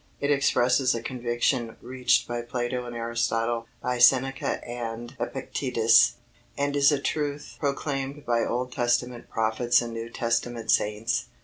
[0.19, 6.13] It expresses a conviction reached by Plato and Aristotle, by Seneca and Epictetus,
[6.57, 11.25] and is a truth proclaimed by Old Testament prophets and New Testament saints.